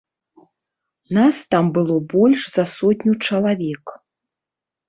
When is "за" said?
2.57-2.65